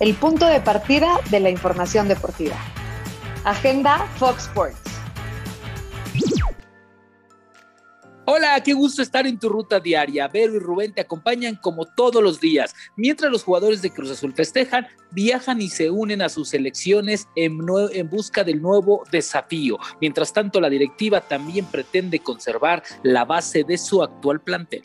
el 0.00 0.14
punto 0.14 0.46
de 0.46 0.60
partida 0.60 1.20
de 1.30 1.40
la 1.40 1.50
información 1.50 2.08
deportiva. 2.08 2.56
Agenda 3.44 4.06
Fox 4.16 4.44
Sports. 4.44 4.78
Hola, 8.30 8.62
qué 8.62 8.74
gusto 8.74 9.00
estar 9.00 9.26
en 9.26 9.38
tu 9.38 9.48
ruta 9.48 9.80
diaria. 9.80 10.28
Vero 10.28 10.54
y 10.54 10.58
Rubén 10.58 10.92
te 10.92 11.00
acompañan 11.00 11.56
como 11.56 11.86
todos 11.86 12.22
los 12.22 12.38
días. 12.38 12.74
Mientras 12.94 13.32
los 13.32 13.42
jugadores 13.42 13.80
de 13.80 13.90
Cruz 13.90 14.10
Azul 14.10 14.34
festejan, 14.34 14.86
viajan 15.10 15.62
y 15.62 15.70
se 15.70 15.90
unen 15.90 16.20
a 16.20 16.28
sus 16.28 16.50
selecciones 16.50 17.26
en, 17.34 17.58
en, 17.92 18.10
busca 18.10 18.44
del 18.44 18.60
nuevo 18.60 19.02
desafío. 19.10 19.78
Mientras 20.02 20.34
tanto, 20.34 20.60
la 20.60 20.68
directiva 20.68 21.22
también 21.22 21.64
pretende 21.64 22.18
conservar 22.18 22.82
la 23.02 23.24
base 23.24 23.64
de 23.64 23.78
su 23.78 24.02
actual 24.02 24.40
plantel. 24.40 24.84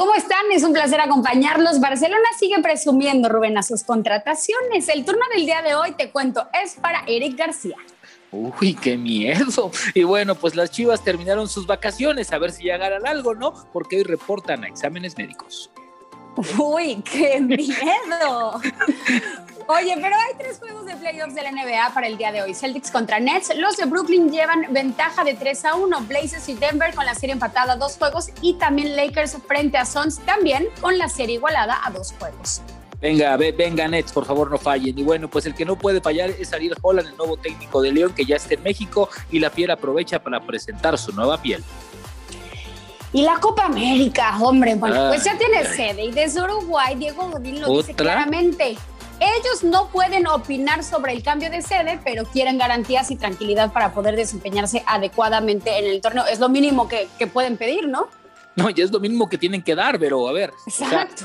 ¿Cómo 0.00 0.14
están? 0.14 0.50
Es 0.50 0.62
un 0.62 0.72
placer 0.72 0.98
acompañarlos. 0.98 1.78
Barcelona 1.78 2.24
sigue 2.38 2.58
presumiendo, 2.62 3.28
Rubén, 3.28 3.58
a 3.58 3.62
sus 3.62 3.84
contrataciones. 3.84 4.88
El 4.88 5.04
turno 5.04 5.20
del 5.34 5.44
día 5.44 5.60
de 5.60 5.74
hoy, 5.74 5.92
te 5.92 6.10
cuento, 6.10 6.48
es 6.64 6.76
para 6.76 7.04
Eric 7.06 7.36
García. 7.36 7.76
Uy, 8.32 8.72
qué 8.72 8.96
miedo. 8.96 9.70
Y 9.92 10.04
bueno, 10.04 10.36
pues 10.36 10.56
las 10.56 10.70
Chivas 10.70 11.04
terminaron 11.04 11.50
sus 11.50 11.66
vacaciones, 11.66 12.32
a 12.32 12.38
ver 12.38 12.50
si 12.50 12.64
ya 12.64 12.78
ganan 12.78 13.06
algo, 13.06 13.34
¿no? 13.34 13.52
Porque 13.74 13.96
hoy 13.96 14.04
reportan 14.04 14.64
a 14.64 14.68
exámenes 14.68 15.18
médicos. 15.18 15.70
Uy, 16.58 17.02
qué 17.02 17.40
miedo. 17.40 18.60
Oye, 19.66 19.94
pero 20.00 20.16
hay 20.16 20.34
tres 20.36 20.58
juegos 20.58 20.84
de 20.84 20.96
playoffs 20.96 21.34
de 21.34 21.42
la 21.42 21.52
NBA 21.52 21.94
para 21.94 22.08
el 22.08 22.16
día 22.16 22.32
de 22.32 22.42
hoy. 22.42 22.54
Celtics 22.54 22.90
contra 22.90 23.20
Nets. 23.20 23.54
Los 23.56 23.76
de 23.76 23.84
Brooklyn 23.84 24.30
llevan 24.32 24.66
ventaja 24.70 25.22
de 25.22 25.34
3 25.34 25.64
a 25.66 25.74
1. 25.76 26.00
Blazers 26.08 26.48
y 26.48 26.54
Denver 26.54 26.92
con 26.94 27.06
la 27.06 27.14
serie 27.14 27.34
empatada 27.34 27.74
a 27.74 27.76
dos 27.76 27.96
juegos. 27.96 28.30
Y 28.42 28.54
también 28.54 28.96
Lakers 28.96 29.36
frente 29.46 29.78
a 29.78 29.84
Suns 29.84 30.18
también 30.26 30.68
con 30.80 30.98
la 30.98 31.08
serie 31.08 31.36
igualada 31.36 31.78
a 31.84 31.90
dos 31.90 32.12
juegos. 32.18 32.62
Venga, 33.00 33.36
venga, 33.36 33.88
Nets, 33.88 34.12
por 34.12 34.26
favor, 34.26 34.50
no 34.50 34.58
fallen. 34.58 34.98
Y 34.98 35.02
bueno, 35.02 35.28
pues 35.28 35.46
el 35.46 35.54
que 35.54 35.64
no 35.64 35.76
puede 35.76 36.00
fallar 36.00 36.30
es 36.30 36.52
Ariel 36.52 36.74
Holland, 36.82 37.08
el 37.08 37.16
nuevo 37.16 37.36
técnico 37.36 37.80
de 37.80 37.92
León, 37.92 38.12
que 38.12 38.24
ya 38.24 38.36
está 38.36 38.54
en 38.54 38.62
México 38.62 39.08
y 39.30 39.38
la 39.38 39.50
fiera 39.50 39.74
aprovecha 39.74 40.22
para 40.22 40.40
presentar 40.40 40.98
su 40.98 41.12
nueva 41.12 41.40
piel. 41.40 41.64
Y 43.12 43.22
la 43.22 43.38
Copa 43.40 43.64
América, 43.64 44.38
hombre, 44.40 44.76
bueno, 44.76 45.08
pues 45.08 45.24
ya 45.24 45.36
tiene 45.36 45.64
sede. 45.64 46.04
Y 46.04 46.12
desde 46.12 46.42
Uruguay, 46.42 46.94
Diego 46.94 47.28
Godín 47.28 47.60
lo 47.60 47.78
dice 47.78 47.94
claramente. 47.94 48.76
Ellos 49.18 49.64
no 49.64 49.88
pueden 49.88 50.26
opinar 50.28 50.82
sobre 50.82 51.12
el 51.12 51.22
cambio 51.22 51.50
de 51.50 51.60
sede, 51.60 52.00
pero 52.04 52.24
quieren 52.24 52.56
garantías 52.56 53.10
y 53.10 53.16
tranquilidad 53.16 53.72
para 53.72 53.92
poder 53.92 54.16
desempeñarse 54.16 54.82
adecuadamente 54.86 55.78
en 55.78 55.86
el 55.86 56.00
torneo. 56.00 56.24
Es 56.24 56.38
lo 56.38 56.48
mínimo 56.48 56.88
que, 56.88 57.08
que 57.18 57.26
pueden 57.26 57.56
pedir, 57.56 57.86
¿no? 57.86 58.08
No, 58.56 58.68
ya 58.70 58.84
es 58.84 58.90
lo 58.90 59.00
mismo 59.00 59.28
que 59.28 59.38
tienen 59.38 59.62
que 59.62 59.74
dar, 59.74 59.98
pero 59.98 60.28
a 60.28 60.32
ver, 60.32 60.52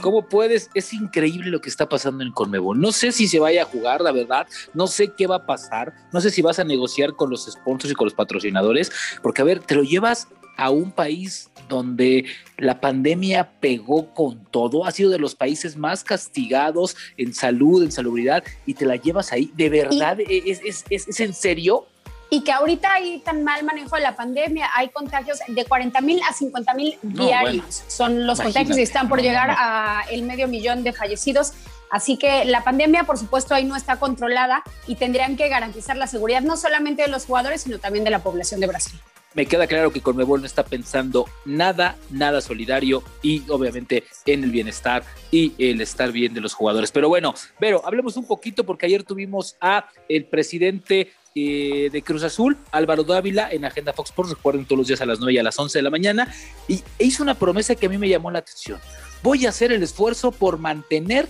¿cómo 0.02 0.26
puedes? 0.26 0.70
Es 0.74 0.94
increíble 0.94 1.50
lo 1.50 1.60
que 1.60 1.70
está 1.70 1.90
pasando 1.90 2.24
en 2.24 2.32
Conmebol. 2.32 2.80
No 2.80 2.92
sé 2.92 3.12
si 3.12 3.28
se 3.28 3.40
vaya 3.40 3.64
a 3.64 3.66
jugar, 3.66 4.02
la 4.02 4.12
verdad, 4.12 4.48
no 4.74 4.88
sé 4.88 5.14
qué 5.14 5.26
va 5.26 5.38
a 5.38 5.46
pasar, 5.46 5.94
no 6.12 6.22
sé 6.22 6.30
si 6.30 6.42
vas 6.42 6.60
a 6.60 6.64
negociar 6.64 7.14
con 7.14 7.30
los 7.30 7.46
sponsors 7.46 7.92
y 7.92 7.96
con 7.96 8.06
los 8.06 8.14
patrocinadores, 8.14 8.92
porque 9.22 9.42
a 9.42 9.46
ver, 9.46 9.60
te 9.60 9.76
lo 9.76 9.84
llevas 9.84 10.28
a 10.58 10.70
un 10.70 10.92
país 10.92 11.50
donde 11.68 12.26
la 12.58 12.80
pandemia 12.80 13.52
pegó 13.60 14.14
con 14.14 14.46
todo, 14.46 14.86
ha 14.86 14.92
sido 14.92 15.10
de 15.10 15.20
los 15.20 15.36
países 15.36 15.78
más 15.78 16.04
castigados 16.04 16.96
en 17.18 17.34
salud, 17.34 17.84
en 17.84 17.92
salubridad, 17.92 18.44
y 18.66 18.74
te 18.76 18.86
la 18.86 18.96
llevas 18.96 19.32
ahí. 19.32 19.52
¿De 19.56 19.70
verdad? 19.70 20.18
¿Es, 20.20 20.62
es, 20.64 20.86
es 20.90 21.20
en 21.20 21.34
serio? 21.34 21.88
y 22.30 22.42
que 22.42 22.52
ahorita 22.52 22.94
hay 22.94 23.20
tan 23.20 23.44
mal 23.44 23.64
manejo 23.64 23.96
de 23.96 24.02
la 24.02 24.16
pandemia, 24.16 24.70
hay 24.76 24.90
contagios 24.90 25.40
de 25.48 25.66
40 25.66 26.02
mil 26.02 26.20
a 26.30 26.34
50 26.34 26.74
mil 26.74 26.98
diarios. 27.02 27.84
Son 27.88 28.26
los 28.26 28.42
contagios 28.42 28.78
y 28.78 28.82
están 28.82 29.08
por 29.08 29.22
llegar 29.22 29.56
a 29.58 30.04
el 30.10 30.24
medio 30.24 30.48
millón 30.48 30.84
de 30.84 30.92
fallecidos. 30.92 31.54
Así 31.92 32.18
que 32.18 32.44
la 32.46 32.64
pandemia, 32.64 33.04
por 33.04 33.18
supuesto, 33.18 33.54
ahí 33.54 33.64
no 33.64 33.76
está 33.76 33.98
controlada 33.98 34.64
y 34.88 34.96
tendrían 34.96 35.38
que 35.38 35.48
garantizar 35.50 35.96
la 35.98 36.08
seguridad 36.08 36.42
no 36.42 36.58
solamente 36.58 37.04
de 37.04 37.10
los 37.10 37.26
jugadores, 37.26 37.62
sino 37.62 37.80
también 37.80 38.04
de 38.04 38.10
la 38.10 38.20
población 38.20 38.60
de 38.60 38.68
Brasil 38.68 39.00
me 39.36 39.46
queda 39.46 39.68
claro 39.68 39.92
que 39.92 40.02
Conmebol 40.02 40.40
no 40.40 40.48
está 40.48 40.64
pensando 40.64 41.26
nada, 41.46 41.98
nada 42.10 42.42
solidario 42.42 43.04
y 43.22 43.44
obviamente 43.50 44.04
en 44.26 44.44
el 44.44 44.52
bienestar 44.52 45.04
y 45.30 45.54
el 45.58 45.82
estar 45.82 46.12
bien 46.12 46.34
de 46.34 46.42
los 46.42 46.54
jugadores. 46.54 46.92
Pero 46.92 47.10
bueno, 47.10 47.34
Vero, 47.60 47.82
hablemos 47.86 48.18
un 48.18 48.26
poquito 48.26 48.66
porque 48.66 48.86
ayer 48.86 49.04
tuvimos 49.04 49.58
a 49.62 49.90
el 50.10 50.26
presidente 50.26 51.12
eh, 51.36 51.90
de 51.92 52.02
Cruz 52.02 52.24
Azul, 52.24 52.58
Álvaro 52.72 53.04
Dávila, 53.04 53.50
en 53.52 53.66
Agenda 53.66 53.92
Fox 53.92 54.10
Sports, 54.10 54.32
recuerden 54.32 54.66
todos 54.66 54.80
los 54.80 54.88
días 54.88 55.02
a 55.02 55.06
las 55.06 55.20
9 55.20 55.34
y 55.34 55.38
a 55.38 55.44
las 55.44 55.60
11 55.60 55.78
de 55.78 55.84
la 55.84 55.90
mañana, 55.90 56.34
y 56.70 56.82
hizo 56.98 57.24
una 57.24 57.36
promesa 57.36 57.76
que 57.76 57.88
a 57.88 57.90
mí 57.90 57.98
me 57.98 58.08
llamó 58.08 58.32
la 58.32 58.40
atención. 58.40 58.80
Voy 59.22 59.46
a 59.46 59.50
hacer 59.50 59.74
el 59.74 59.84
esfuerzo 59.84 60.32
por 60.32 60.60
mantener 60.60 61.28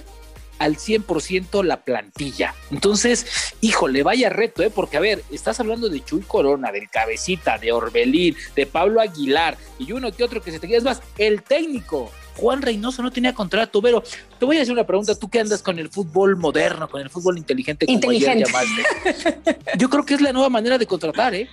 al 0.60 0.78
100% 0.78 1.64
la 1.64 1.84
plantilla. 1.84 2.54
Entonces, 2.72 3.54
híjole, 3.62 4.04
vaya 4.04 4.30
reto, 4.30 4.64
¿eh? 4.64 4.70
Porque, 4.70 4.98
a 4.98 5.02
ver, 5.02 5.24
estás 5.32 5.60
hablando 5.60 5.90
de 5.90 6.04
Chuy 6.04 6.22
Corona, 6.22 6.72
del 6.72 6.90
Cabecita, 6.90 7.58
de 7.58 7.72
Orbelín, 7.72 8.36
de 8.56 8.66
Pablo 8.66 9.02
Aguilar 9.02 9.58
y 9.80 9.92
uno 9.92 10.12
que 10.12 10.24
otro 10.24 10.42
que 10.42 10.52
se 10.52 10.60
te 10.60 10.68
queda. 10.68 10.78
Es 10.78 10.84
más, 10.84 11.02
el 11.18 11.44
técnico 11.44 12.12
Juan 12.38 12.62
Reynoso 12.62 13.02
no 13.02 13.12
tenía 13.12 13.34
contrato, 13.34 13.82
pero 13.82 14.04
te 14.40 14.46
voy 14.46 14.58
a 14.58 14.62
hacer 14.62 14.74
una 14.74 14.86
pregunta, 14.86 15.16
tú 15.16 15.30
que 15.30 15.40
andas 15.40 15.62
con 15.62 15.80
el 15.80 15.90
fútbol 15.90 16.36
moderno, 16.36 16.90
con 16.90 17.02
el 17.02 17.10
fútbol 17.10 17.38
inteligente, 17.38 17.86
como 17.86 18.10
ayer 18.10 18.46
llamaste. 18.46 19.40
Yo 19.78 19.90
creo 19.90 20.06
que 20.06 20.16
es 20.16 20.22
la 20.22 20.34
nueva 20.34 20.50
manera 20.50 20.78
de 20.78 20.86
contratar, 20.86 21.34
¿eh? 21.34 21.50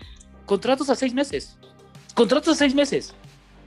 Contratos 0.47 0.91
a 0.91 0.97
seis 0.97 1.15
meses. 1.15 1.57
Contratos 2.15 2.57
a 2.57 2.59
seis 2.59 2.75
meses. 2.75 3.15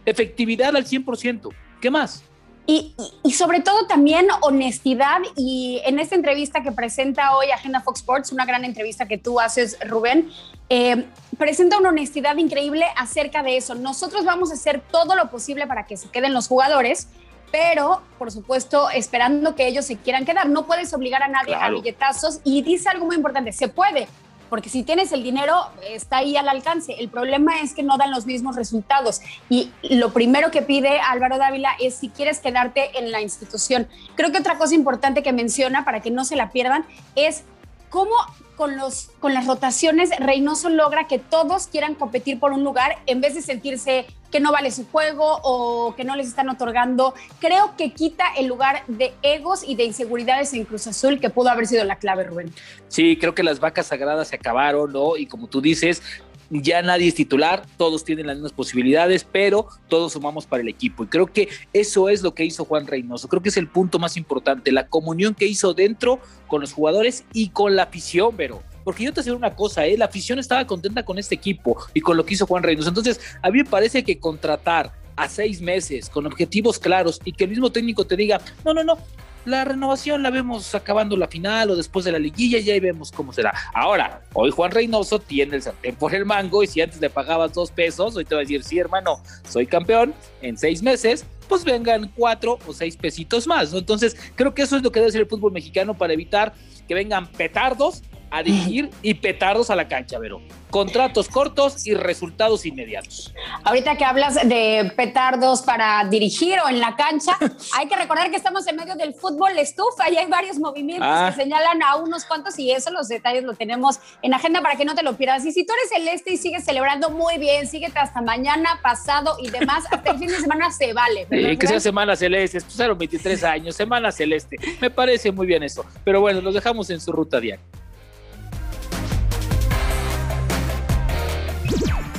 Efectividad 0.06 0.76
al 0.76 0.86
100%. 0.86 1.50
¿Qué 1.82 1.90
más? 1.90 2.24
Y, 2.68 2.96
sobre 3.32 3.60
todo 3.60 3.86
también 3.86 4.28
honestidad 4.42 5.20
y 5.36 5.82
en 5.86 6.00
esta 6.00 6.16
entrevista 6.16 6.64
que 6.64 6.72
presenta 6.72 7.36
hoy 7.36 7.52
Agenda 7.52 7.82
Fox 7.82 8.00
Sports, 8.00 8.32
una 8.32 8.46
gran 8.46 8.66
entrevista 8.66 9.08
que 9.08 9.18
tú 9.20 9.40
haces, 9.40 9.78
Rubén, 9.88 10.32
eh, 10.70 11.06
presenta 11.38 11.78
una 11.78 11.90
honestidad 11.90 12.38
increíble 12.38 12.86
acerca 12.98 13.44
de 13.44 13.58
eso. 13.58 13.76
Nosotros 13.76 14.26
vamos 14.26 14.50
a 14.50 14.56
hacer 14.56 14.82
todo 14.90 15.16
lo 15.16 15.30
posible 15.30 15.68
para 15.68 15.86
que 15.86 15.96
se 15.96 16.10
queden 16.10 16.34
los 16.34 16.48
jugadores, 16.48 17.08
pero 17.52 18.02
por 18.18 18.32
supuesto 18.32 18.90
esperando 18.90 19.56
que 19.56 19.68
ellos 19.68 19.86
se 19.86 19.98
quieran 19.98 20.26
quedar. 20.26 20.50
No 20.50 20.66
puedes 20.66 20.92
obligar 20.94 21.22
a 21.22 21.28
nadie 21.28 21.54
a 21.54 21.70
billetazos 21.70 22.40
y 22.44 22.64
dice 22.64 22.90
algo 22.90 23.06
muy 23.06 23.16
importante, 23.16 23.52
se 23.52 23.68
puede, 23.68 24.08
porque 24.50 24.70
si 24.70 24.84
tienes 24.84 25.12
el 25.12 25.24
dinero, 25.24 25.56
está 25.90 26.18
ahí 26.18 26.38
al 26.38 26.48
alcance. 26.50 26.94
El 26.94 27.10
problema 27.10 27.60
es 27.62 27.74
que 27.74 27.84
no 27.84 27.98
dan 27.98 28.12
los 28.12 28.26
mismos 28.26 28.56
resultados. 28.56 29.22
Y 29.50 29.72
lo 29.84 30.14
primero 30.14 30.52
que 30.52 30.62
pide 30.62 31.00
Álvaro 31.00 31.38
Dávila 31.38 31.72
es 31.80 31.96
si 31.96 32.10
quieres 32.10 32.40
quedarte 32.40 32.98
en 32.98 33.12
la 33.12 33.22
institución. 33.22 33.88
Creo 34.16 34.32
que 34.32 34.40
otra 34.40 34.58
cosa 34.58 34.76
importante 34.76 35.24
que 35.24 35.34
menciona, 35.34 35.86
para 35.86 36.02
que 36.02 36.12
no 36.12 36.26
se 36.26 36.36
la 36.36 36.52
pierdan, 36.52 36.86
es 37.16 37.44
cómo 37.90 38.14
con, 38.56 38.78
los, 38.78 39.10
con 39.20 39.34
las 39.34 39.48
rotaciones 39.48 40.10
Reynoso 40.20 40.70
logra 40.70 41.08
que 41.08 41.20
todos 41.20 41.68
quieran 41.68 41.96
competir 41.96 42.40
por 42.40 42.52
un 42.52 42.64
lugar 42.64 42.98
en 43.06 43.22
vez 43.22 43.36
de 43.36 43.42
sentirse 43.42 44.06
que 44.32 44.40
no 44.40 44.52
vale 44.52 44.70
su 44.72 44.86
juego 44.88 45.40
o 45.44 45.96
que 45.96 46.04
no 46.04 46.16
les 46.16 46.28
están 46.28 46.50
otorgando. 46.50 47.14
Creo 47.40 47.76
que 47.78 47.94
quita 47.94 48.26
el 48.38 48.48
lugar 48.48 48.84
de 48.88 49.14
egos 49.22 49.64
y 49.66 49.76
de 49.76 49.86
inseguridades 49.86 50.54
en 50.54 50.66
Cruz 50.66 50.88
Azul 50.88 51.22
que 51.22 51.30
pudo 51.30 51.50
haber 51.50 51.68
sido 51.68 51.86
la 51.86 51.96
clave, 51.98 52.26
Rubén. 52.26 52.54
Sí, 52.90 53.18
creo 53.18 53.34
que 53.34 53.44
las 53.44 53.60
vacas 53.60 53.88
sagradas 53.88 54.28
se 54.28 54.36
acabaron, 54.36 54.92
¿no? 54.92 55.16
Y 55.16 55.26
como 55.26 55.48
tú 55.48 55.62
dices, 55.62 56.02
ya 56.50 56.82
nadie 56.82 57.08
es 57.08 57.16
titular, 57.16 57.66
todos 57.78 58.04
tienen 58.04 58.28
las 58.28 58.36
mismas 58.38 58.54
posibilidades, 58.54 59.26
pero 59.30 59.68
todos 59.88 60.14
sumamos 60.14 60.46
para 60.46 60.62
el 60.62 60.70
equipo. 60.70 61.04
Y 61.04 61.08
creo 61.08 61.28
que 61.28 61.50
eso 61.74 62.10
es 62.10 62.22
lo 62.22 62.34
que 62.34 62.46
hizo 62.46 62.66
Juan 62.66 62.88
Reynoso. 62.88 63.28
Creo 63.28 63.42
que 63.42 63.50
es 63.50 63.58
el 63.58 63.68
punto 63.68 64.00
más 64.00 64.18
importante, 64.18 64.72
la 64.72 64.88
comunión 64.88 65.34
que 65.34 65.48
hizo 65.48 65.74
dentro 65.74 66.20
con 66.48 66.62
los 66.62 66.74
jugadores 66.74 67.26
y 67.34 67.50
con 67.50 67.76
la 67.76 67.84
afición, 67.84 68.36
pero 68.36 68.62
porque 68.84 69.04
yo 69.04 69.12
te 69.12 69.22
decir 69.22 69.34
una 69.34 69.56
cosa, 69.56 69.86
¿eh? 69.88 69.98
la 69.98 70.06
afición 70.06 70.38
estaba 70.38 70.68
contenta 70.68 71.04
con 71.04 71.18
este 71.18 71.34
equipo 71.34 71.76
y 71.96 72.02
con 72.02 72.16
lo 72.16 72.24
que 72.24 72.36
hizo 72.36 72.46
Juan 72.46 72.62
Reynoso. 72.62 72.90
Entonces, 72.90 73.20
a 73.42 73.50
mí 73.50 73.58
me 73.58 73.66
parece 73.66 74.04
que 74.04 74.20
contratar 74.20 74.94
a 75.16 75.28
seis 75.28 75.60
meses 75.60 76.08
con 76.08 76.28
objetivos 76.28 76.78
claros 76.78 77.20
y 77.26 77.32
que 77.32 77.46
el 77.46 77.50
mismo 77.50 77.72
técnico 77.72 78.06
te 78.06 78.16
diga, 78.16 78.40
no, 78.64 78.76
no, 78.76 78.84
no, 78.84 79.00
la 79.46 79.64
renovación 79.64 80.24
la 80.24 80.30
vemos 80.30 80.74
acabando 80.76 81.16
la 81.16 81.28
final 81.28 81.70
o 81.72 81.76
después 81.76 82.06
de 82.06 82.12
la 82.12 82.20
liguilla 82.20 82.60
y 82.60 82.70
ahí 82.72 82.80
vemos 82.80 83.12
cómo 83.12 83.32
será. 83.32 83.54
Ahora, 83.74 84.24
hoy 84.34 84.52
Juan 84.52 84.72
Reynoso 84.72 85.20
tiene 85.20 85.56
el 85.56 85.62
sartén 85.62 85.96
por 85.96 86.14
el 86.14 86.26
mango 86.26 86.64
y 86.64 86.68
si 86.68 86.82
antes 86.82 87.00
le 87.00 87.10
pagabas 87.10 87.54
dos 87.54 87.72
pesos, 87.72 88.16
hoy 88.16 88.26
te 88.26 88.36
va 88.36 88.42
a 88.42 88.44
decir, 88.44 88.64
sí 88.64 88.80
hermano, 88.80 89.22
soy 89.48 89.68
campeón 89.68 90.14
en 90.42 90.58
seis 90.58 90.82
meses, 90.82 91.26
pues 91.48 91.64
vengan 91.64 92.12
cuatro 92.16 92.60
o 92.68 92.74
seis 92.74 92.98
pesitos 92.98 93.48
más. 93.48 93.74
Entonces, 93.74 94.18
creo 94.36 94.54
que 94.54 94.64
eso 94.64 94.76
es 94.76 94.84
lo 94.84 94.92
que 94.92 95.00
debe 95.00 95.12
ser 95.12 95.22
el 95.22 95.28
fútbol 95.28 95.52
mexicano 95.52 95.94
para 95.94 96.14
evitar 96.14 96.54
que 96.88 96.96
vengan 96.96 97.28
petardos 97.28 98.04
a 98.38 98.44
dirigir 98.44 98.90
y 99.02 99.14
petardos 99.16 99.70
a 99.70 99.76
la 99.76 99.88
cancha, 99.88 100.20
Vero. 100.20 100.42
Contratos 100.72 101.30
cortos 101.30 101.88
y 101.88 101.94
resultados 101.94 102.66
inmediatos. 102.66 103.34
Ahorita 103.64 103.96
que 103.96 104.04
hablas 104.04 104.36
de 104.36 104.92
petardos 104.98 105.62
para 105.62 106.04
dirigir 106.10 106.58
o 106.66 106.68
en 106.68 106.82
la 106.82 106.96
cancha, 106.98 107.38
hay 107.78 107.88
que 107.88 107.96
recordar 107.96 108.30
que 108.30 108.36
estamos 108.36 108.68
en 108.68 108.76
medio 108.76 108.96
del 108.96 109.14
fútbol 109.14 109.58
estufa 109.58 110.10
y 110.10 110.18
hay 110.18 110.26
varios 110.28 110.58
movimientos 110.60 111.08
Ah. 111.10 111.32
que 111.34 111.42
señalan 111.44 111.82
a 111.82 111.96
unos 111.96 112.26
cuantos 112.26 112.60
y 112.60 112.72
eso 112.72 112.92
los 112.92 113.08
detalles 113.08 113.44
lo 113.44 113.54
tenemos 113.54 114.00
en 114.22 114.34
agenda 114.34 114.62
para 114.62 114.76
que 114.76 114.84
no 114.84 114.96
te 114.96 115.04
lo 115.04 115.16
pierdas. 115.16 115.46
Y 115.46 115.52
si 115.54 115.66
tú 115.66 115.72
eres 115.74 115.90
celeste 115.90 116.34
y 116.34 116.38
sigues 116.38 116.66
celebrando 116.66 117.10
muy 117.10 117.38
bien, 117.38 117.68
síguete 117.68 117.98
hasta 118.00 118.22
mañana, 118.22 118.80
pasado 118.84 119.38
y 119.40 119.50
demás, 119.52 119.86
hasta 119.92 120.12
el 120.12 120.18
fin 120.20 120.28
de 120.28 120.40
semana 120.40 120.72
se 120.72 120.92
vale. 120.92 121.26
¿verdad, 121.30 121.52
Eh, 121.52 121.58
que 121.58 121.68
sea? 121.68 121.80
Semana 121.80 122.16
Celeste, 122.18 122.60
pasaron 122.60 122.98
23 122.98 123.44
años, 123.46 123.76
Semana 123.78 124.12
Celeste. 124.12 124.58
Me 124.82 124.90
parece 124.90 125.32
muy 125.32 125.48
bien 125.48 125.64
eso. 125.64 125.86
Pero 126.04 126.20
bueno, 126.20 126.42
los 126.42 126.54
dejamos 126.54 126.90
en 126.90 127.00
su 127.00 127.12
ruta 127.14 127.40
diaria. 127.40 127.64